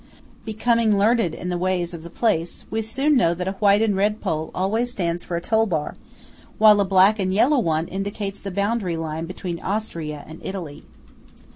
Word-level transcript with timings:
Becoming 0.45 0.97
learned 0.97 1.35
in 1.35 1.49
the 1.49 1.59
ways 1.59 1.93
of 1.93 2.01
the 2.01 2.09
place, 2.09 2.65
we 2.71 2.81
soon 2.81 3.15
know 3.15 3.35
that 3.35 3.47
a 3.47 3.51
white 3.61 3.83
and 3.83 3.95
red 3.95 4.19
pole 4.19 4.49
always 4.55 4.89
stands 4.89 5.23
for 5.23 5.35
a 5.37 5.41
toll 5.41 5.67
bar, 5.67 5.95
while 6.57 6.79
a 6.79 6.85
black 6.85 7.19
and 7.19 7.31
yellow 7.31 7.59
one 7.59 7.87
indicates 7.87 8.41
the 8.41 8.49
boundary 8.49 8.97
line 8.97 9.27
between 9.27 9.59
Austria 9.59 10.23
and 10.27 10.41
Italy. 10.43 10.81